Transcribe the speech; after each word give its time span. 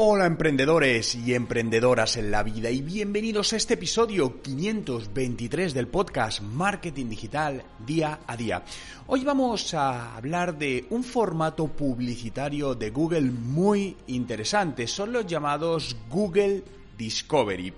Hola 0.00 0.26
emprendedores 0.26 1.16
y 1.16 1.34
emprendedoras 1.34 2.18
en 2.18 2.30
la 2.30 2.44
vida 2.44 2.70
y 2.70 2.82
bienvenidos 2.82 3.52
a 3.52 3.56
este 3.56 3.74
episodio 3.74 4.40
523 4.40 5.74
del 5.74 5.88
podcast 5.88 6.40
Marketing 6.40 7.06
Digital 7.06 7.64
Día 7.84 8.20
a 8.24 8.36
Día. 8.36 8.62
Hoy 9.08 9.24
vamos 9.24 9.74
a 9.74 10.14
hablar 10.14 10.56
de 10.56 10.86
un 10.90 11.02
formato 11.02 11.66
publicitario 11.66 12.76
de 12.76 12.90
Google 12.90 13.22
muy 13.22 13.96
interesante, 14.06 14.86
son 14.86 15.12
los 15.12 15.26
llamados 15.26 15.96
Google 16.08 16.62
Discovery. 16.96 17.74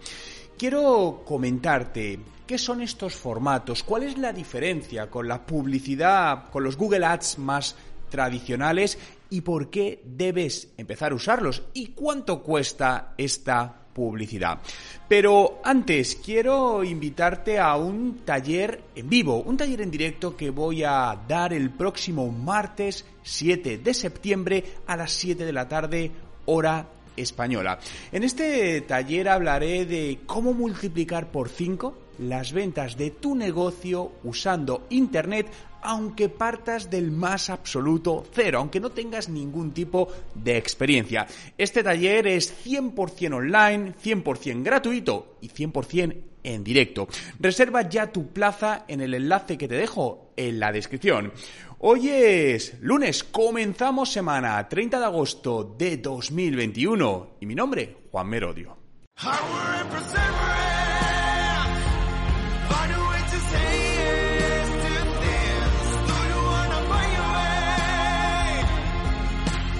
Quiero 0.58 1.22
comentarte 1.24 2.20
qué 2.46 2.58
son 2.58 2.82
estos 2.82 3.14
formatos, 3.14 3.82
cuál 3.82 4.02
es 4.02 4.18
la 4.18 4.34
diferencia 4.34 5.08
con 5.08 5.26
la 5.26 5.46
publicidad, 5.46 6.50
con 6.50 6.64
los 6.64 6.76
Google 6.76 7.06
Ads 7.06 7.38
más 7.38 7.76
tradicionales 8.10 8.98
y 9.30 9.40
por 9.40 9.70
qué 9.70 10.02
debes 10.04 10.72
empezar 10.76 11.12
a 11.12 11.14
usarlos 11.14 11.62
y 11.72 11.88
cuánto 11.88 12.42
cuesta 12.42 13.14
esta 13.16 13.80
publicidad. 13.92 14.60
Pero 15.08 15.60
antes 15.64 16.16
quiero 16.16 16.84
invitarte 16.84 17.58
a 17.58 17.76
un 17.76 18.20
taller 18.24 18.82
en 18.94 19.08
vivo, 19.08 19.42
un 19.42 19.56
taller 19.56 19.80
en 19.80 19.90
directo 19.90 20.36
que 20.36 20.50
voy 20.50 20.84
a 20.84 21.18
dar 21.26 21.52
el 21.52 21.70
próximo 21.70 22.30
martes 22.30 23.04
7 23.22 23.78
de 23.78 23.94
septiembre 23.94 24.64
a 24.86 24.96
las 24.96 25.12
7 25.12 25.44
de 25.44 25.52
la 25.52 25.68
tarde 25.68 26.10
hora 26.46 26.86
española. 27.16 27.78
En 28.12 28.22
este 28.22 28.80
taller 28.82 29.28
hablaré 29.28 29.84
de 29.84 30.20
cómo 30.26 30.54
multiplicar 30.54 31.30
por 31.30 31.48
5 31.48 31.98
las 32.20 32.52
ventas 32.52 32.96
de 32.96 33.10
tu 33.10 33.34
negocio 33.34 34.12
usando 34.24 34.86
Internet 34.90 35.46
aunque 35.82 36.28
partas 36.28 36.90
del 36.90 37.10
más 37.10 37.50
absoluto 37.50 38.24
cero, 38.32 38.58
aunque 38.58 38.80
no 38.80 38.90
tengas 38.90 39.28
ningún 39.28 39.72
tipo 39.72 40.08
de 40.34 40.56
experiencia. 40.56 41.26
Este 41.56 41.82
taller 41.82 42.26
es 42.26 42.64
100% 42.64 43.34
online, 43.34 43.94
100% 44.02 44.62
gratuito 44.62 45.36
y 45.40 45.48
100% 45.48 46.16
en 46.42 46.64
directo. 46.64 47.08
Reserva 47.38 47.88
ya 47.88 48.10
tu 48.10 48.28
plaza 48.28 48.84
en 48.88 49.00
el 49.00 49.14
enlace 49.14 49.58
que 49.58 49.68
te 49.68 49.76
dejo 49.76 50.32
en 50.36 50.58
la 50.58 50.72
descripción. 50.72 51.32
Hoy 51.80 52.08
es 52.10 52.78
lunes, 52.80 53.24
comenzamos 53.24 54.12
semana 54.12 54.68
30 54.68 54.98
de 54.98 55.04
agosto 55.04 55.64
de 55.78 55.96
2021 55.96 57.36
y 57.40 57.46
mi 57.46 57.54
nombre, 57.54 57.96
Juan 58.10 58.28
Merodio. 58.28 58.76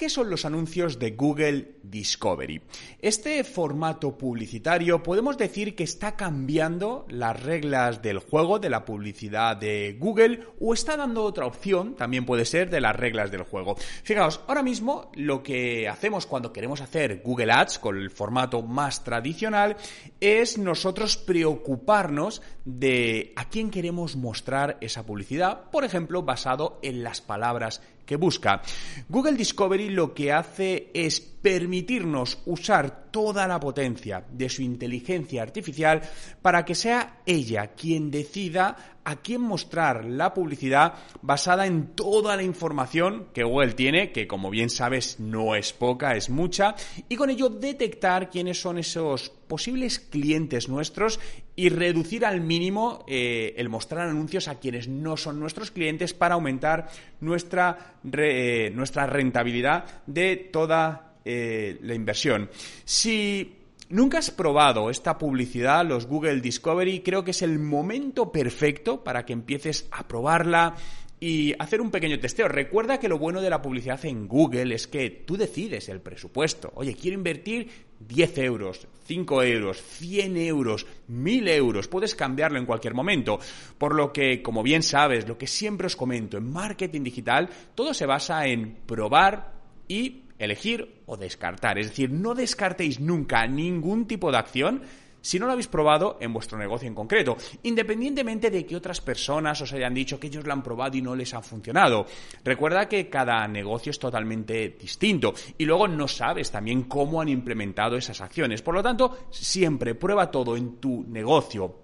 ¿Qué 0.00 0.08
son 0.08 0.30
los 0.30 0.46
anuncios 0.46 0.98
de 0.98 1.10
Google 1.10 1.72
Discovery? 1.82 2.62
Este 3.00 3.44
formato 3.44 4.16
publicitario 4.16 5.02
podemos 5.02 5.36
decir 5.36 5.76
que 5.76 5.84
está 5.84 6.16
cambiando 6.16 7.04
las 7.10 7.42
reglas 7.42 8.00
del 8.00 8.18
juego 8.18 8.58
de 8.58 8.70
la 8.70 8.86
publicidad 8.86 9.58
de 9.58 9.98
Google 10.00 10.46
o 10.58 10.72
está 10.72 10.96
dando 10.96 11.22
otra 11.22 11.44
opción, 11.44 11.96
también 11.96 12.24
puede 12.24 12.46
ser, 12.46 12.70
de 12.70 12.80
las 12.80 12.96
reglas 12.96 13.30
del 13.30 13.42
juego. 13.42 13.76
Fijaos, 13.76 14.40
ahora 14.48 14.62
mismo 14.62 15.12
lo 15.16 15.42
que 15.42 15.86
hacemos 15.86 16.24
cuando 16.24 16.50
queremos 16.50 16.80
hacer 16.80 17.20
Google 17.22 17.52
Ads 17.52 17.78
con 17.78 17.98
el 17.98 18.08
formato 18.08 18.62
más 18.62 19.04
tradicional 19.04 19.76
es 20.18 20.56
nosotros 20.56 21.18
preocuparnos 21.18 22.40
de 22.64 23.34
a 23.36 23.50
quién 23.50 23.70
queremos 23.70 24.16
mostrar 24.16 24.78
esa 24.80 25.04
publicidad, 25.04 25.68
por 25.70 25.84
ejemplo, 25.84 26.22
basado 26.22 26.78
en 26.80 27.02
las 27.02 27.20
palabras 27.20 27.82
que 28.10 28.16
busca. 28.16 28.60
Google 29.08 29.36
Discovery 29.36 29.88
lo 29.88 30.14
que 30.14 30.32
hace 30.32 30.90
es 30.94 31.20
permitirnos 31.42 32.38
usar 32.46 33.10
toda 33.10 33.48
la 33.48 33.58
potencia 33.58 34.24
de 34.30 34.48
su 34.48 34.62
inteligencia 34.62 35.42
artificial 35.42 36.02
para 36.42 36.64
que 36.64 36.74
sea 36.74 37.22
ella 37.26 37.68
quien 37.68 38.10
decida 38.10 39.00
a 39.04 39.16
quién 39.16 39.40
mostrar 39.40 40.04
la 40.04 40.34
publicidad 40.34 40.94
basada 41.22 41.66
en 41.66 41.94
toda 41.94 42.36
la 42.36 42.42
información 42.42 43.28
que 43.32 43.44
Google 43.44 43.72
tiene, 43.72 44.12
que 44.12 44.26
como 44.26 44.50
bien 44.50 44.70
sabes 44.70 45.18
no 45.18 45.54
es 45.54 45.72
poca, 45.72 46.14
es 46.14 46.28
mucha, 46.28 46.74
y 47.08 47.16
con 47.16 47.30
ello 47.30 47.48
detectar 47.48 48.30
quiénes 48.30 48.60
son 48.60 48.78
esos 48.78 49.30
posibles 49.48 49.98
clientes 49.98 50.68
nuestros 50.68 51.18
y 51.56 51.70
reducir 51.70 52.24
al 52.24 52.40
mínimo 52.40 53.04
eh, 53.08 53.54
el 53.56 53.68
mostrar 53.68 54.08
anuncios 54.08 54.46
a 54.48 54.60
quienes 54.60 54.86
no 54.86 55.16
son 55.16 55.40
nuestros 55.40 55.70
clientes 55.70 56.14
para 56.14 56.34
aumentar 56.34 56.88
nuestra, 57.20 57.96
eh, 58.12 58.70
nuestra 58.74 59.06
rentabilidad 59.06 59.84
de 60.06 60.36
toda 60.36 61.09
eh, 61.24 61.78
la 61.82 61.94
inversión. 61.94 62.50
Si 62.84 63.56
nunca 63.88 64.18
has 64.18 64.30
probado 64.30 64.90
esta 64.90 65.18
publicidad, 65.18 65.86
los 65.86 66.06
Google 66.06 66.40
Discovery, 66.40 67.00
creo 67.00 67.24
que 67.24 67.32
es 67.32 67.42
el 67.42 67.58
momento 67.58 68.32
perfecto 68.32 69.04
para 69.04 69.24
que 69.24 69.32
empieces 69.32 69.86
a 69.90 70.06
probarla 70.08 70.76
y 71.20 71.52
hacer 71.58 71.82
un 71.82 71.90
pequeño 71.90 72.18
testeo. 72.18 72.48
Recuerda 72.48 72.98
que 72.98 73.08
lo 73.08 73.18
bueno 73.18 73.42
de 73.42 73.50
la 73.50 73.60
publicidad 73.60 74.02
en 74.06 74.26
Google 74.26 74.74
es 74.74 74.86
que 74.86 75.10
tú 75.10 75.36
decides 75.36 75.90
el 75.90 76.00
presupuesto. 76.00 76.72
Oye, 76.74 76.94
quiero 76.94 77.18
invertir 77.18 77.68
10 78.00 78.38
euros, 78.38 78.88
5 79.04 79.42
euros, 79.42 79.82
100 79.82 80.36
euros, 80.38 80.86
1000 81.08 81.48
euros. 81.48 81.88
Puedes 81.88 82.14
cambiarlo 82.14 82.58
en 82.58 82.64
cualquier 82.64 82.94
momento. 82.94 83.38
Por 83.76 83.94
lo 83.94 84.12
que, 84.12 84.40
como 84.40 84.62
bien 84.62 84.82
sabes, 84.82 85.28
lo 85.28 85.36
que 85.36 85.46
siempre 85.46 85.86
os 85.86 85.96
comento, 85.96 86.38
en 86.38 86.50
marketing 86.50 87.02
digital 87.02 87.50
todo 87.74 87.92
se 87.92 88.06
basa 88.06 88.46
en 88.46 88.78
probar 88.86 89.60
y 89.88 90.22
elegir 90.40 91.02
o 91.06 91.16
descartar. 91.16 91.78
Es 91.78 91.88
decir, 91.90 92.10
no 92.10 92.34
descartéis 92.34 92.98
nunca 92.98 93.46
ningún 93.46 94.06
tipo 94.06 94.32
de 94.32 94.38
acción 94.38 94.82
si 95.22 95.38
no 95.38 95.46
lo 95.46 95.52
habéis 95.52 95.68
probado 95.68 96.16
en 96.20 96.32
vuestro 96.32 96.58
negocio 96.58 96.88
en 96.88 96.94
concreto, 96.94 97.36
independientemente 97.62 98.50
de 98.50 98.64
que 98.64 98.76
otras 98.76 99.02
personas 99.02 99.60
os 99.60 99.72
hayan 99.72 99.92
dicho 99.92 100.18
que 100.18 100.28
ellos 100.28 100.46
lo 100.46 100.52
han 100.52 100.62
probado 100.62 100.96
y 100.96 101.02
no 101.02 101.14
les 101.14 101.34
ha 101.34 101.42
funcionado. 101.42 102.06
Recuerda 102.42 102.88
que 102.88 103.10
cada 103.10 103.46
negocio 103.46 103.90
es 103.90 103.98
totalmente 103.98 104.76
distinto 104.80 105.34
y 105.58 105.66
luego 105.66 105.86
no 105.88 106.08
sabes 106.08 106.50
también 106.50 106.84
cómo 106.84 107.20
han 107.20 107.28
implementado 107.28 107.96
esas 107.96 108.20
acciones. 108.20 108.62
Por 108.62 108.74
lo 108.74 108.82
tanto, 108.82 109.26
siempre 109.30 109.94
prueba 109.94 110.30
todo 110.30 110.56
en 110.56 110.76
tu 110.76 111.04
negocio, 111.06 111.76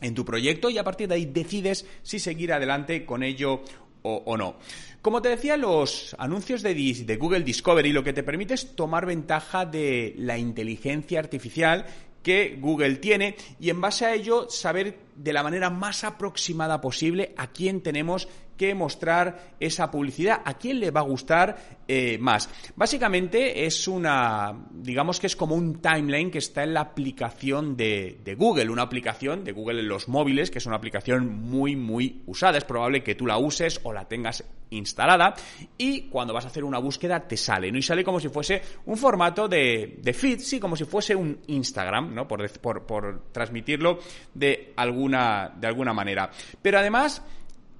en 0.00 0.14
tu 0.14 0.24
proyecto 0.24 0.68
y 0.68 0.78
a 0.78 0.84
partir 0.84 1.08
de 1.08 1.14
ahí 1.14 1.26
decides 1.26 1.86
si 2.02 2.18
seguir 2.18 2.52
adelante 2.52 3.04
con 3.04 3.22
ello 3.22 3.62
o, 4.02 4.36
no. 4.36 4.56
Como 5.02 5.22
te 5.22 5.28
decía, 5.28 5.56
los 5.56 6.14
anuncios 6.18 6.62
de, 6.62 6.74
de, 6.74 7.16
Google 7.16 7.40
Discovery 7.40 7.92
lo 7.92 8.04
que 8.04 8.12
te 8.12 8.22
permite 8.22 8.54
es 8.54 8.74
tomar 8.74 9.06
ventaja 9.06 9.66
de 9.66 10.14
la 10.18 10.38
inteligencia 10.38 11.18
artificial 11.18 11.86
que 12.22 12.58
Google 12.60 12.96
tiene 12.96 13.36
y 13.58 13.70
en 13.70 13.80
base 13.80 14.04
a 14.04 14.14
ello 14.14 14.48
saber 14.50 14.98
de 15.16 15.32
la 15.32 15.42
manera 15.42 15.70
más 15.70 16.04
aproximada 16.04 16.80
posible 16.80 17.34
a 17.36 17.48
quién 17.48 17.82
tenemos 17.82 18.28
que 18.60 18.74
mostrar 18.74 19.54
esa 19.58 19.90
publicidad, 19.90 20.42
a 20.44 20.52
quién 20.52 20.80
le 20.80 20.90
va 20.90 21.00
a 21.00 21.04
gustar 21.04 21.80
eh, 21.88 22.18
más. 22.18 22.50
Básicamente 22.76 23.64
es 23.64 23.88
una, 23.88 24.66
digamos 24.70 25.18
que 25.18 25.28
es 25.28 25.34
como 25.34 25.54
un 25.54 25.80
timeline 25.80 26.30
que 26.30 26.36
está 26.36 26.62
en 26.62 26.74
la 26.74 26.82
aplicación 26.82 27.74
de, 27.74 28.20
de, 28.22 28.34
Google, 28.34 28.68
una 28.68 28.82
aplicación 28.82 29.44
de 29.44 29.52
Google 29.52 29.80
en 29.80 29.88
los 29.88 30.08
móviles, 30.08 30.50
que 30.50 30.58
es 30.58 30.66
una 30.66 30.76
aplicación 30.76 31.40
muy, 31.40 31.74
muy 31.74 32.20
usada. 32.26 32.58
Es 32.58 32.64
probable 32.66 33.02
que 33.02 33.14
tú 33.14 33.26
la 33.26 33.38
uses 33.38 33.80
o 33.82 33.94
la 33.94 34.06
tengas 34.06 34.44
instalada 34.68 35.34
y 35.78 36.02
cuando 36.02 36.34
vas 36.34 36.44
a 36.44 36.48
hacer 36.48 36.62
una 36.62 36.78
búsqueda 36.78 37.26
te 37.26 37.38
sale, 37.38 37.72
¿no? 37.72 37.78
Y 37.78 37.82
sale 37.82 38.04
como 38.04 38.20
si 38.20 38.28
fuese 38.28 38.60
un 38.84 38.98
formato 38.98 39.48
de, 39.48 39.96
de 40.02 40.12
feed, 40.12 40.40
sí, 40.40 40.60
como 40.60 40.76
si 40.76 40.84
fuese 40.84 41.16
un 41.16 41.40
Instagram, 41.46 42.14
¿no? 42.14 42.28
Por, 42.28 42.46
por, 42.60 42.84
por 42.84 43.32
transmitirlo 43.32 44.00
de 44.34 44.74
alguna, 44.76 45.50
de 45.56 45.66
alguna 45.66 45.94
manera. 45.94 46.30
Pero 46.60 46.78
además 46.78 47.22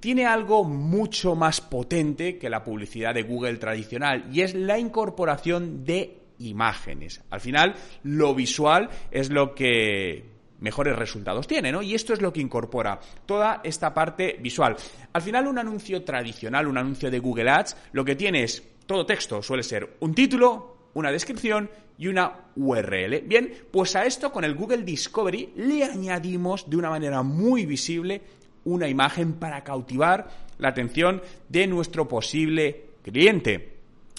tiene 0.01 0.25
algo 0.25 0.65
mucho 0.65 1.35
más 1.35 1.61
potente 1.61 2.37
que 2.37 2.49
la 2.49 2.63
publicidad 2.63 3.13
de 3.13 3.23
Google 3.23 3.57
tradicional 3.57 4.25
y 4.33 4.41
es 4.41 4.53
la 4.53 4.77
incorporación 4.77 5.85
de 5.85 6.17
imágenes. 6.39 7.21
Al 7.29 7.39
final, 7.39 7.75
lo 8.03 8.33
visual 8.35 8.89
es 9.11 9.29
lo 9.29 9.53
que 9.53 10.25
mejores 10.59 10.95
resultados 10.95 11.47
tiene, 11.47 11.71
¿no? 11.71 11.81
Y 11.81 11.93
esto 11.93 12.13
es 12.13 12.21
lo 12.21 12.33
que 12.33 12.41
incorpora 12.41 12.99
toda 13.25 13.61
esta 13.63 13.93
parte 13.93 14.37
visual. 14.41 14.75
Al 15.13 15.21
final, 15.21 15.47
un 15.47 15.59
anuncio 15.59 16.03
tradicional, 16.03 16.67
un 16.67 16.79
anuncio 16.79 17.11
de 17.11 17.19
Google 17.19 17.49
Ads, 17.49 17.77
lo 17.93 18.03
que 18.03 18.15
tiene 18.15 18.43
es 18.43 18.63
todo 18.87 19.05
texto, 19.05 19.41
suele 19.43 19.63
ser 19.63 19.97
un 19.99 20.15
título, 20.15 20.77
una 20.95 21.11
descripción 21.11 21.69
y 21.97 22.07
una 22.07 22.47
URL. 22.55 23.21
Bien, 23.21 23.53
pues 23.69 23.95
a 23.95 24.05
esto 24.05 24.31
con 24.31 24.43
el 24.43 24.55
Google 24.55 24.81
Discovery 24.81 25.53
le 25.57 25.83
añadimos 25.83 26.67
de 26.67 26.77
una 26.77 26.89
manera 26.89 27.21
muy 27.21 27.67
visible 27.67 28.21
una 28.65 28.87
imagen 28.87 29.33
para 29.33 29.63
cautivar 29.63 30.29
la 30.57 30.69
atención 30.69 31.21
de 31.49 31.67
nuestro 31.67 32.07
posible 32.07 32.85
cliente. 33.03 33.77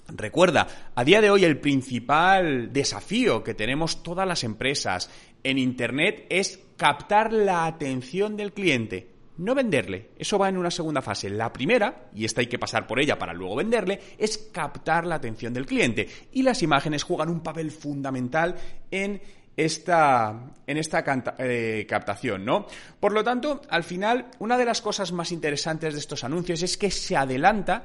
Recuerda, 0.08 0.92
a 0.94 1.04
día 1.04 1.20
de 1.20 1.30
hoy 1.30 1.44
el 1.44 1.58
principal 1.58 2.72
desafío 2.72 3.44
que 3.44 3.54
tenemos 3.54 4.02
todas 4.02 4.26
las 4.26 4.44
empresas 4.44 5.10
en 5.44 5.58
Internet 5.58 6.26
es 6.28 6.60
captar 6.76 7.32
la 7.32 7.66
atención 7.66 8.36
del 8.36 8.52
cliente 8.52 9.12
no 9.38 9.54
venderle. 9.54 10.10
Eso 10.18 10.38
va 10.38 10.48
en 10.48 10.58
una 10.58 10.70
segunda 10.70 11.02
fase. 11.02 11.30
La 11.30 11.52
primera, 11.52 12.08
y 12.14 12.24
esta 12.24 12.40
hay 12.40 12.46
que 12.46 12.58
pasar 12.58 12.86
por 12.86 13.00
ella 13.00 13.18
para 13.18 13.32
luego 13.32 13.56
venderle, 13.56 14.00
es 14.18 14.38
captar 14.52 15.06
la 15.06 15.16
atención 15.16 15.52
del 15.52 15.66
cliente. 15.66 16.08
Y 16.32 16.42
las 16.42 16.62
imágenes 16.62 17.02
juegan 17.02 17.28
un 17.28 17.40
papel 17.40 17.70
fundamental 17.70 18.56
en 18.90 19.20
esta, 19.56 20.52
en 20.66 20.76
esta 20.76 21.04
eh, 21.38 21.86
captación, 21.88 22.44
¿no? 22.44 22.66
Por 23.00 23.12
lo 23.12 23.22
tanto, 23.22 23.60
al 23.68 23.84
final, 23.84 24.26
una 24.38 24.56
de 24.56 24.64
las 24.64 24.80
cosas 24.80 25.12
más 25.12 25.32
interesantes 25.32 25.94
de 25.94 26.00
estos 26.00 26.24
anuncios 26.24 26.62
es 26.62 26.76
que 26.76 26.90
se 26.90 27.16
adelanta 27.16 27.84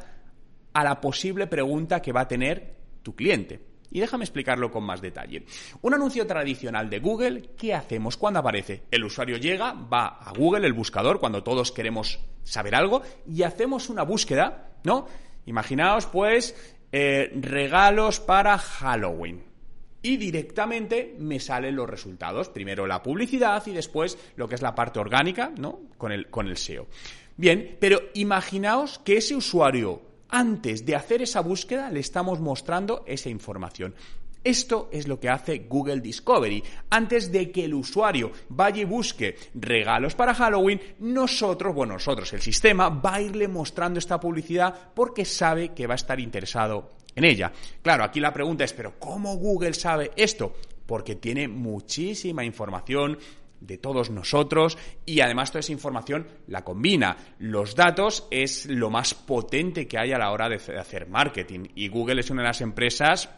a 0.73 0.83
la 0.83 1.01
posible 1.01 1.47
pregunta 1.47 2.01
que 2.01 2.11
va 2.11 2.21
a 2.21 2.27
tener 2.27 2.75
tu 3.03 3.15
cliente. 3.15 3.65
Y 3.89 3.99
déjame 3.99 4.25
explicarlo 4.25 4.69
con 4.69 4.83
más 4.83 5.01
detalle. 5.01 5.45
Un 5.81 5.93
anuncio 5.93 6.27
tradicional 6.27 6.89
de 6.89 6.99
Google, 6.99 7.51
¿qué 7.57 7.73
hacemos 7.73 8.17
cuando 8.17 8.39
aparece? 8.39 8.83
El 8.91 9.05
usuario 9.05 9.37
llega, 9.37 9.73
va 9.73 10.07
a 10.07 10.33
Google, 10.33 10.67
el 10.67 10.73
buscador, 10.73 11.19
cuando 11.19 11.41
todos 11.41 11.71
queremos 11.71 12.19
saber 12.43 12.75
algo, 12.75 13.01
y 13.25 13.43
hacemos 13.43 13.89
una 13.89 14.03
búsqueda, 14.03 14.71
¿no? 14.83 15.07
Imaginaos, 15.45 16.05
pues, 16.05 16.53
eh, 16.91 17.31
regalos 17.39 18.19
para 18.19 18.57
Halloween. 18.57 19.43
Y 20.01 20.17
directamente 20.17 21.15
me 21.19 21.39
salen 21.39 21.75
los 21.75 21.89
resultados. 21.89 22.49
Primero 22.49 22.85
la 22.87 23.01
publicidad 23.01 23.65
y 23.65 23.71
después 23.71 24.17
lo 24.35 24.47
que 24.47 24.55
es 24.55 24.61
la 24.61 24.75
parte 24.75 24.99
orgánica, 24.99 25.51
¿no? 25.57 25.81
Con 25.97 26.11
el, 26.11 26.29
con 26.29 26.47
el 26.47 26.57
SEO. 26.57 26.87
Bien, 27.35 27.77
pero 27.79 28.01
imaginaos 28.13 28.99
que 28.99 29.17
ese 29.17 29.35
usuario 29.35 30.01
antes 30.29 30.85
de 30.85 30.95
hacer 30.95 31.21
esa 31.21 31.41
búsqueda 31.41 31.89
le 31.89 31.99
estamos 31.99 32.39
mostrando 32.39 33.03
esa 33.07 33.29
información. 33.29 33.95
Esto 34.43 34.89
es 34.93 35.07
lo 35.07 35.19
que 35.19 35.29
hace 35.29 35.65
Google 35.67 35.99
Discovery. 35.99 36.63
Antes 36.89 37.31
de 37.31 37.51
que 37.51 37.65
el 37.65 37.73
usuario 37.73 38.31
vaya 38.49 38.81
y 38.81 38.85
busque 38.85 39.35
regalos 39.53 40.15
para 40.15 40.33
Halloween, 40.33 40.79
nosotros, 40.99 41.75
bueno, 41.75 41.93
nosotros, 41.95 42.31
el 42.33 42.41
sistema, 42.41 42.89
va 42.89 43.15
a 43.15 43.21
irle 43.21 43.47
mostrando 43.47 43.99
esta 43.99 44.19
publicidad 44.19 44.93
porque 44.93 45.25
sabe 45.25 45.73
que 45.73 45.85
va 45.85 45.95
a 45.95 46.01
estar 46.01 46.19
interesado 46.19 46.91
en 47.17 47.25
ella. 47.25 47.51
Claro, 47.81 48.03
aquí 48.03 48.19
la 48.19 48.31
pregunta 48.31 48.63
es, 48.63 48.73
¿pero 48.73 48.99
cómo 48.99 49.35
Google 49.37 49.73
sabe 49.73 50.11
esto? 50.15 50.55
Porque 50.85 51.15
tiene 51.15 51.47
muchísima 51.47 52.45
información 52.45 53.17
de 53.59 53.79
todos 53.79 54.11
nosotros 54.11 54.77
y 55.03 55.19
además 55.21 55.49
toda 55.49 55.61
esa 55.61 55.71
información 55.71 56.27
la 56.45 56.63
combina. 56.63 57.17
Los 57.39 57.75
datos 57.75 58.27
es 58.29 58.67
lo 58.67 58.91
más 58.91 59.15
potente 59.15 59.87
que 59.87 59.97
hay 59.97 60.11
a 60.11 60.19
la 60.19 60.31
hora 60.31 60.47
de 60.47 60.57
hacer 60.77 61.07
marketing 61.07 61.65
y 61.73 61.87
Google 61.87 62.21
es 62.21 62.29
una 62.29 62.43
de 62.43 62.49
las 62.49 62.61
empresas 62.61 63.29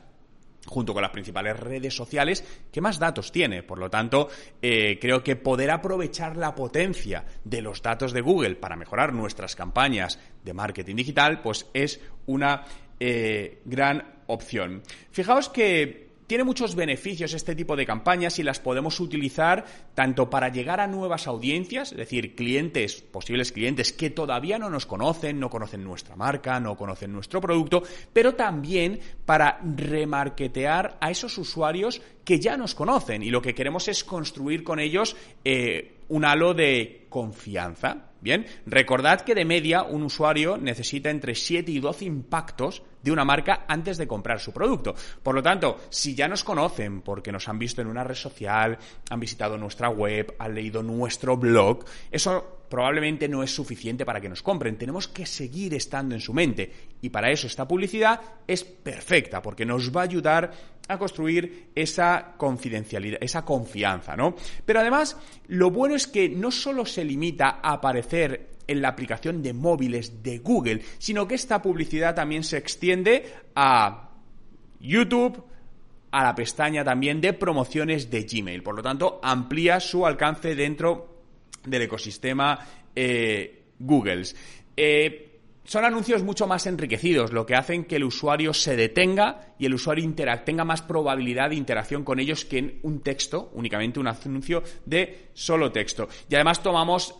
junto 0.65 0.93
con 0.93 1.01
las 1.01 1.11
principales 1.11 1.57
redes 1.57 1.95
sociales, 1.95 2.43
que 2.71 2.81
más 2.81 2.99
datos 2.99 3.31
tiene. 3.31 3.63
Por 3.63 3.79
lo 3.79 3.89
tanto, 3.89 4.27
eh, 4.61 4.99
creo 4.99 5.23
que 5.23 5.37
poder 5.37 5.71
aprovechar 5.71 6.35
la 6.35 6.53
potencia 6.53 7.25
de 7.45 7.61
los 7.61 7.81
datos 7.81 8.11
de 8.11 8.21
Google 8.21 8.55
para 8.55 8.75
mejorar 8.75 9.13
nuestras 9.13 9.55
campañas 9.55 10.19
de 10.43 10.53
marketing 10.53 10.97
digital, 10.97 11.41
pues 11.41 11.65
es 11.73 12.01
una 12.27 12.65
eh, 12.99 13.61
gran 13.65 14.03
opción. 14.27 14.83
Fijaos 15.11 15.49
que 15.49 16.09
tiene 16.29 16.43
muchos 16.43 16.75
beneficios 16.75 17.33
este 17.33 17.55
tipo 17.55 17.75
de 17.75 17.87
campañas 17.87 18.37
y 18.37 18.43
las 18.43 18.59
podemos 18.59 18.99
utilizar 18.99 19.65
tanto 19.95 20.29
para 20.29 20.49
llegar 20.49 20.79
a 20.79 20.85
nuevas 20.85 21.25
audiencias, 21.25 21.91
es 21.91 21.97
decir, 21.97 22.35
clientes, 22.35 23.01
posibles 23.01 23.51
clientes 23.51 23.91
que 23.91 24.11
todavía 24.11 24.59
no 24.59 24.69
nos 24.69 24.85
conocen, 24.85 25.39
no 25.39 25.49
conocen 25.49 25.83
nuestra 25.83 26.15
marca, 26.15 26.59
no 26.59 26.77
conocen 26.77 27.11
nuestro 27.11 27.41
producto, 27.41 27.81
pero 28.13 28.35
también 28.35 28.99
para 29.25 29.59
remarketear 29.63 30.99
a 31.01 31.09
esos 31.09 31.35
usuarios 31.39 31.99
que 32.23 32.39
ya 32.39 32.57
nos 32.57 32.75
conocen 32.75 33.23
y 33.23 33.31
lo 33.31 33.41
que 33.41 33.55
queremos 33.55 33.87
es 33.87 34.03
construir 34.03 34.63
con 34.63 34.79
ellos 34.79 35.15
eh, 35.43 35.95
un 36.09 36.25
halo 36.25 36.53
de 36.53 37.07
confianza. 37.09 38.09
Bien, 38.21 38.45
recordad 38.65 39.21
que 39.21 39.33
de 39.33 39.45
media 39.45 39.83
un 39.83 40.03
usuario 40.03 40.57
necesita 40.57 41.09
entre 41.09 41.35
7 41.35 41.71
y 41.71 41.79
12 41.79 42.05
impactos 42.05 42.83
de 43.01 43.11
una 43.11 43.23
marca 43.23 43.65
antes 43.67 43.97
de 43.97 44.07
comprar 44.07 44.39
su 44.39 44.51
producto. 44.51 44.93
Por 45.23 45.35
lo 45.35 45.41
tanto, 45.41 45.79
si 45.89 46.15
ya 46.15 46.27
nos 46.27 46.43
conocen 46.43 47.01
porque 47.01 47.31
nos 47.31 47.47
han 47.47 47.57
visto 47.57 47.81
en 47.81 47.87
una 47.87 48.03
red 48.03 48.15
social, 48.15 48.77
han 49.09 49.19
visitado 49.19 49.57
nuestra 49.57 49.89
web, 49.89 50.35
han 50.37 50.53
leído 50.53 50.83
nuestro 50.83 51.37
blog, 51.37 51.85
eso 52.11 52.59
probablemente 52.69 53.27
no 53.27 53.41
es 53.41 53.51
suficiente 53.51 54.05
para 54.05 54.21
que 54.21 54.29
nos 54.29 54.43
compren. 54.43 54.77
Tenemos 54.77 55.07
que 55.07 55.25
seguir 55.25 55.73
estando 55.73 56.13
en 56.13 56.21
su 56.21 56.33
mente. 56.33 56.71
Y 57.01 57.09
para 57.09 57.31
eso 57.31 57.47
esta 57.47 57.67
publicidad 57.67 58.21
es 58.47 58.63
perfecta, 58.63 59.41
porque 59.41 59.65
nos 59.65 59.95
va 59.95 60.01
a 60.01 60.03
ayudar 60.03 60.51
a 60.87 60.97
construir 60.97 61.69
esa 61.75 62.33
confidencialidad, 62.35 63.19
esa 63.21 63.45
confianza, 63.45 64.15
¿no? 64.15 64.35
Pero 64.65 64.79
además, 64.79 65.17
lo 65.47 65.69
bueno 65.69 65.95
es 65.95 66.07
que 66.07 66.29
no 66.29 66.51
solo 66.51 66.85
se 66.85 66.98
limita 67.03 67.59
a 67.61 67.73
aparecer 67.73 68.49
en 68.67 68.81
la 68.81 68.89
aplicación 68.89 69.41
de 69.41 69.53
móviles 69.53 70.21
de 70.21 70.39
Google, 70.39 70.81
sino 70.99 71.27
que 71.27 71.35
esta 71.35 71.61
publicidad 71.61 72.13
también 72.13 72.43
se 72.43 72.57
extiende 72.57 73.33
a 73.55 74.09
YouTube, 74.79 75.43
a 76.11 76.23
la 76.23 76.35
pestaña 76.35 76.83
también 76.83 77.19
de 77.19 77.33
promociones 77.33 78.09
de 78.11 78.23
Gmail. 78.23 78.63
Por 78.63 78.75
lo 78.75 78.83
tanto, 78.83 79.19
amplía 79.23 79.79
su 79.79 80.05
alcance 80.05 80.55
dentro 80.55 81.23
del 81.65 81.83
ecosistema 81.83 82.59
eh, 82.95 83.63
Google. 83.79 84.23
Eh, 84.77 85.28
son 85.69 85.85
anuncios 85.85 86.23
mucho 86.23 86.47
más 86.47 86.65
enriquecidos, 86.65 87.31
lo 87.31 87.45
que 87.45 87.53
hacen 87.53 87.85
que 87.85 87.97
el 87.97 88.03
usuario 88.03 88.55
se 88.55 88.75
detenga 88.75 89.53
y 89.59 89.67
el 89.67 89.75
usuario 89.75 90.11
tenga 90.43 90.65
más 90.65 90.81
probabilidad 90.81 91.51
de 91.51 91.57
interacción 91.57 92.03
con 92.03 92.19
ellos 92.19 92.43
que 92.43 92.57
en 92.57 92.79
un 92.81 93.01
texto, 93.01 93.51
únicamente 93.53 93.99
un 93.99 94.07
anuncio 94.07 94.63
de 94.85 95.29
solo 95.35 95.71
texto. 95.71 96.09
Y 96.27 96.33
además 96.33 96.63
tomamos 96.63 97.13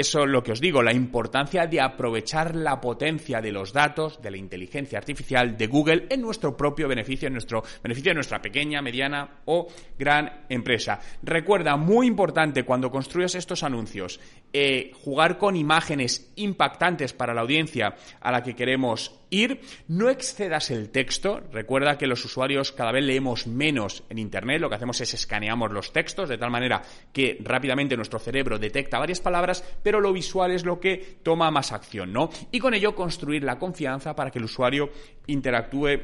eso 0.00 0.24
es 0.24 0.28
lo 0.28 0.42
que 0.42 0.52
os 0.52 0.60
digo, 0.60 0.82
la 0.82 0.92
importancia 0.92 1.66
de 1.66 1.80
aprovechar 1.80 2.54
la 2.54 2.80
potencia 2.80 3.40
de 3.40 3.50
los 3.50 3.72
datos, 3.72 4.20
de 4.20 4.30
la 4.30 4.36
inteligencia 4.36 4.98
artificial 4.98 5.56
de 5.56 5.66
Google 5.66 6.06
en 6.10 6.20
nuestro 6.20 6.54
propio 6.54 6.86
beneficio, 6.86 7.28
en 7.28 7.32
nuestro 7.32 7.62
beneficio 7.82 8.10
de 8.10 8.16
nuestra 8.16 8.42
pequeña, 8.42 8.82
mediana 8.82 9.40
o 9.46 9.68
gran 9.98 10.44
empresa. 10.50 11.00
Recuerda, 11.22 11.76
muy 11.76 12.06
importante 12.06 12.64
cuando 12.64 12.90
construyas 12.90 13.34
estos 13.34 13.62
anuncios, 13.62 14.20
eh, 14.52 14.92
jugar 15.02 15.38
con 15.38 15.56
imágenes 15.56 16.30
impactantes 16.36 17.14
para 17.14 17.32
la 17.32 17.40
audiencia 17.40 17.96
a 18.20 18.30
la 18.30 18.42
que 18.42 18.54
queremos 18.54 19.20
ir, 19.30 19.60
no 19.88 20.10
excedas 20.10 20.70
el 20.70 20.90
texto. 20.90 21.40
Recuerda 21.52 21.98
que 21.98 22.06
los 22.06 22.24
usuarios 22.24 22.72
cada 22.72 22.92
vez 22.92 23.04
leemos 23.04 23.46
menos 23.46 24.04
en 24.08 24.18
Internet. 24.18 24.60
Lo 24.60 24.68
que 24.68 24.76
hacemos 24.76 25.00
es 25.00 25.14
escaneamos 25.14 25.72
los 25.72 25.92
textos 25.92 26.28
de 26.28 26.38
tal 26.38 26.50
manera 26.50 26.82
que 27.12 27.38
rápidamente 27.40 27.96
nuestro 27.96 28.18
cerebro 28.18 28.58
detecta 28.58 28.98
varias 28.98 29.20
palabras, 29.20 29.64
pero 29.82 30.00
lo 30.00 30.12
visual 30.12 30.50
es 30.50 30.64
lo 30.64 30.80
que 30.80 31.18
toma 31.22 31.50
más 31.50 31.72
acción, 31.72 32.12
¿no? 32.12 32.30
Y 32.50 32.58
con 32.58 32.74
ello 32.74 32.94
construir 32.94 33.42
la 33.42 33.58
confianza 33.58 34.14
para 34.14 34.30
que 34.30 34.38
el 34.38 34.44
usuario 34.44 34.90
interactúe 35.26 36.00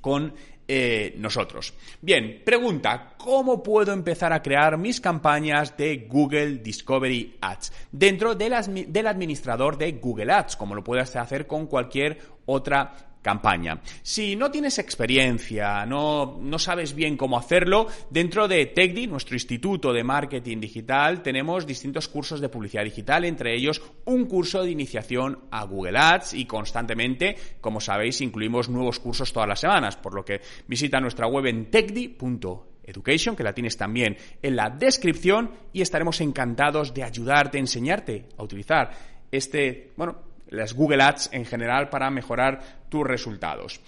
con 0.00 0.34
eh, 0.72 1.14
nosotros. 1.16 1.74
Bien, 2.00 2.42
pregunta, 2.44 3.14
¿cómo 3.18 3.60
puedo 3.60 3.92
empezar 3.92 4.32
a 4.32 4.40
crear 4.40 4.78
mis 4.78 5.00
campañas 5.00 5.76
de 5.76 6.06
Google 6.08 6.58
Discovery 6.58 7.38
Ads 7.40 7.72
dentro 7.90 8.36
del 8.36 8.52
administrador 8.54 9.76
de 9.76 9.90
Google 9.90 10.32
Ads, 10.32 10.54
como 10.54 10.76
lo 10.76 10.84
puedes 10.84 11.16
hacer 11.16 11.48
con 11.48 11.66
cualquier 11.66 12.18
otra 12.46 13.09
campaña. 13.22 13.80
Si 14.02 14.36
no 14.36 14.50
tienes 14.50 14.78
experiencia, 14.78 15.84
no, 15.86 16.38
no, 16.40 16.58
sabes 16.58 16.94
bien 16.94 17.16
cómo 17.16 17.38
hacerlo, 17.38 17.86
dentro 18.10 18.48
de 18.48 18.66
TechDi, 18.66 19.06
nuestro 19.06 19.34
instituto 19.34 19.92
de 19.92 20.04
marketing 20.04 20.58
digital, 20.60 21.22
tenemos 21.22 21.66
distintos 21.66 22.08
cursos 22.08 22.40
de 22.40 22.48
publicidad 22.48 22.84
digital, 22.84 23.24
entre 23.24 23.54
ellos 23.54 23.82
un 24.06 24.24
curso 24.26 24.62
de 24.62 24.70
iniciación 24.70 25.40
a 25.50 25.64
Google 25.64 25.98
Ads 25.98 26.34
y 26.34 26.46
constantemente, 26.46 27.36
como 27.60 27.80
sabéis, 27.80 28.20
incluimos 28.20 28.68
nuevos 28.68 28.98
cursos 28.98 29.32
todas 29.32 29.48
las 29.48 29.60
semanas, 29.60 29.96
por 29.96 30.14
lo 30.14 30.24
que 30.24 30.40
visita 30.66 31.00
nuestra 31.00 31.26
web 31.26 31.46
en 31.46 31.70
techdi.education, 31.70 33.36
que 33.36 33.44
la 33.44 33.52
tienes 33.52 33.76
también 33.76 34.16
en 34.42 34.56
la 34.56 34.70
descripción 34.70 35.50
y 35.72 35.82
estaremos 35.82 36.20
encantados 36.20 36.94
de 36.94 37.04
ayudarte, 37.04 37.58
enseñarte 37.58 38.26
a 38.36 38.42
utilizar 38.42 38.90
este, 39.30 39.92
bueno, 39.96 40.29
las 40.50 40.74
Google 40.74 41.02
Ads 41.02 41.30
en 41.32 41.44
general 41.46 41.88
para 41.88 42.10
mejorar 42.10 42.60
tus 42.88 43.06
resultados. 43.06 43.80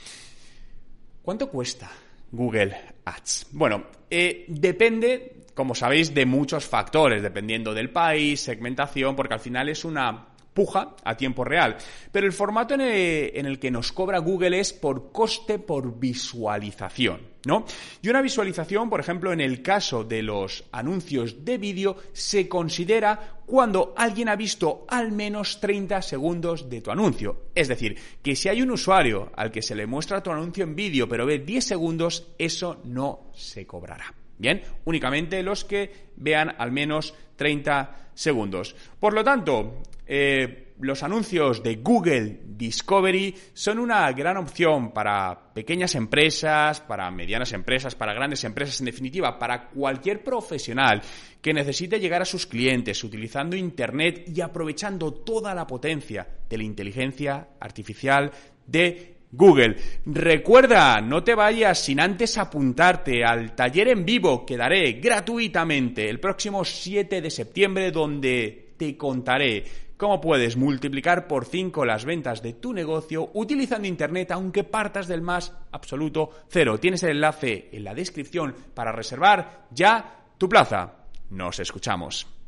¿Cuánto 1.23 1.49
cuesta 1.49 1.91
Google 2.31 2.77
Ads? 3.05 3.49
Bueno, 3.53 3.85
eh, 4.11 4.45
depende, 4.49 5.45
como 5.55 5.75
sabéis, 5.75 6.15
de 6.15 6.27
muchos 6.27 6.67
factores, 6.67 7.23
dependiendo 7.23 7.75
del 7.75 7.91
país, 7.91 8.41
segmentación, 8.41 9.15
porque 9.15 9.35
al 9.35 9.41
final 9.41 9.69
es 9.69 9.85
una 9.85 10.32
puja 10.55 10.97
a 11.05 11.17
tiempo 11.17 11.45
real. 11.45 11.77
Pero 12.11 12.27
el 12.27 12.33
formato 12.33 12.75
en 12.75 12.81
el, 12.81 13.59
que 13.59 13.71
nos 13.71 13.93
cobra 13.93 14.19
Google 14.19 14.61
es 14.61 14.73
por 14.73 15.13
coste 15.13 15.59
por 15.59 15.99
visualización. 15.99 17.33
¿No? 17.45 17.65
Y 18.01 18.09
una 18.09 18.23
visualización, 18.23 18.89
por 18.89 19.01
ejemplo, 19.01 19.33
en 19.33 19.41
el 19.41 19.63
caso 19.63 20.05
de 20.05 20.23
los 20.23 20.63
anuncios 20.71 21.45
de 21.45 21.59
vídeo, 21.59 21.97
se 22.13 22.49
considera 22.49 23.41
cuando 23.45 23.95
alguien 23.97 24.29
ha 24.29 24.37
visto 24.37 24.87
al 24.89 25.11
menos 25.11 25.61
30 25.61 26.03
segundos 26.03 26.71
de 26.71 26.81
tu 26.81 26.93
anuncio. 26.93 27.47
Es 27.53 27.67
decir, 27.67 27.99
que 28.23 28.37
si 28.37 28.49
hay 28.49 28.63
un 28.63 28.71
usuario 28.71 29.33
al 29.35 29.51
que 29.51 29.61
se 29.61 29.75
le 29.75 29.87
muestra 29.87 30.23
tu 30.23 30.31
anuncio 30.31 30.63
en 30.63 30.77
vídeo 30.77 31.09
pero 31.09 31.27
ve 31.27 31.41
10 31.41 31.65
segundos, 31.65 32.29
eso 32.39 32.81
no 32.85 33.33
se 33.35 33.67
cobrará. 33.67 34.15
Bien, 34.39 34.63
únicamente 34.85 35.43
los 35.43 35.65
que 35.65 36.11
vean 36.17 36.55
al 36.59 36.73
menos 36.73 37.15
30 37.37 38.11
segundos. 38.15 38.75
Por 38.99 39.15
lo 39.15 39.25
tanto, 39.25 39.83
eh, 40.15 40.75
los 40.81 41.03
anuncios 41.03 41.63
de 41.63 41.77
Google 41.77 42.41
Discovery 42.45 43.35
son 43.55 43.79
una 43.79 44.13
gran 44.13 44.37
opción 44.37 44.93
para 44.93 45.55
pequeñas 45.55 45.95
empresas, 45.95 46.81
para 46.81 47.11
medianas 47.11 47.55
empresas, 47.55 47.95
para 47.95 48.13
grandes 48.13 48.45
empresas, 48.45 48.79
en 48.81 48.87
definitiva, 48.87 49.39
para 49.39 49.71
cualquier 49.71 50.23
profesional 50.23 51.01
que 51.41 51.55
necesite 51.55 51.99
llegar 51.99 52.21
a 52.21 52.27
sus 52.27 52.47
clientes 52.47 53.03
utilizando 53.03 53.57
Internet 53.57 54.29
y 54.29 54.43
aprovechando 54.43 55.15
toda 55.15 55.55
la 55.55 55.67
potencia 55.67 56.29
de 56.47 56.59
la 56.59 56.65
inteligencia 56.65 57.49
artificial 57.59 58.31
de 58.67 59.17
Google. 59.31 59.77
Recuerda, 60.05 61.01
no 61.01 61.25
te 61.25 61.35
vayas 61.35 61.83
sin 61.83 62.01
antes 62.01 62.37
apuntarte 62.37 63.25
al 63.25 63.55
taller 63.55 63.89
en 63.89 64.05
vivo 64.05 64.45
que 64.45 64.59
daré 64.59 64.93
gratuitamente 64.93 66.11
el 66.11 66.21
próximo 66.21 66.67
7 66.67 67.23
de 67.23 67.31
septiembre 67.31 67.91
donde 67.91 68.75
te 68.77 68.97
contaré 68.97 69.65
cómo 69.97 70.21
puedes 70.21 70.57
multiplicar 70.57 71.27
por 71.27 71.45
5 71.45 71.85
las 71.85 72.05
ventas 72.05 72.43
de 72.43 72.55
tu 72.55 72.73
negocio 72.73 73.31
utilizando 73.35 73.89
Internet 73.89 74.33
aunque 74.33 74.65
partas 74.65 75.09
del 75.09 75.23
más 75.23 75.53
absoluto 75.71 76.31
cero. 76.49 76.79
Tienes 76.79 77.03
el 77.03 77.11
enlace 77.11 77.69
en 77.73 77.85
la 77.85 77.95
descripción 77.95 78.55
para 78.75 78.93
reservar 78.93 79.67
ya 79.71 80.25
tu 80.39 80.49
plaza. 80.49 80.95
Nos 81.31 81.61
escuchamos. 81.61 82.42